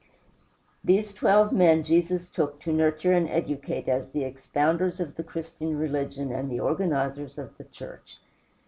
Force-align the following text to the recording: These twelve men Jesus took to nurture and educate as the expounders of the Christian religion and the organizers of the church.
These 0.83 1.13
twelve 1.13 1.51
men 1.53 1.83
Jesus 1.83 2.27
took 2.27 2.59
to 2.61 2.73
nurture 2.73 3.13
and 3.13 3.29
educate 3.29 3.87
as 3.87 4.09
the 4.09 4.23
expounders 4.23 4.99
of 4.99 5.15
the 5.15 5.23
Christian 5.23 5.77
religion 5.77 6.31
and 6.31 6.49
the 6.49 6.59
organizers 6.59 7.37
of 7.37 7.55
the 7.59 7.65
church. 7.65 8.17